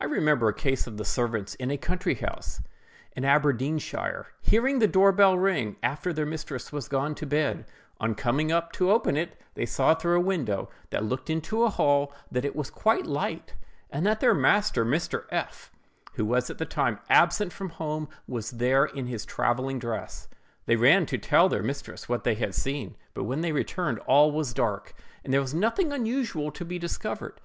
I 0.00 0.06
remember 0.06 0.48
a 0.48 0.52
case 0.52 0.88
of 0.88 0.96
the 0.96 1.04
servants 1.04 1.54
in 1.54 1.70
a 1.70 1.76
country 1.76 2.16
house, 2.16 2.60
in 3.14 3.24
Aberdeenshire, 3.24 4.26
hearing 4.42 4.80
the 4.80 4.88
door 4.88 5.12
bell 5.12 5.38
ring 5.38 5.76
after 5.84 6.12
their 6.12 6.26
mistress 6.26 6.72
was 6.72 6.88
gone 6.88 7.14
to 7.14 7.24
bed; 7.24 7.64
on 8.00 8.16
coming 8.16 8.50
up 8.50 8.72
to 8.72 8.90
open 8.90 9.16
it, 9.16 9.40
they 9.54 9.66
saw 9.66 9.94
through 9.94 10.16
a 10.16 10.20
window 10.20 10.68
that 10.90 11.04
looked 11.04 11.30
into 11.30 11.62
a 11.62 11.70
hall 11.70 12.12
that 12.32 12.44
it 12.44 12.56
was 12.56 12.70
quite 12.70 13.06
light, 13.06 13.54
and 13.88 14.04
that 14.04 14.18
their 14.18 14.34
master, 14.34 14.84
Mr. 14.84 15.26
F——, 15.30 15.70
who 16.14 16.24
was 16.24 16.50
at 16.50 16.58
the 16.58 16.66
time 16.66 16.98
absent 17.08 17.52
from 17.52 17.68
home, 17.68 18.08
was 18.26 18.50
there 18.50 18.84
in 18.84 19.06
his 19.06 19.24
travelling 19.24 19.78
dress. 19.78 20.26
They 20.66 20.74
ran 20.74 21.06
to 21.06 21.18
tell 21.18 21.48
their 21.48 21.62
mistress 21.62 22.08
what 22.08 22.24
they 22.24 22.34
had 22.34 22.52
seen; 22.56 22.96
but 23.14 23.22
when 23.22 23.42
they 23.42 23.52
returned, 23.52 24.00
all 24.08 24.32
was 24.32 24.52
dark, 24.52 24.92
and 25.22 25.32
there 25.32 25.40
was 25.40 25.54
nothing 25.54 25.92
unusual 25.92 26.50
to 26.50 26.64
be 26.64 26.80
discovered. 26.80 27.40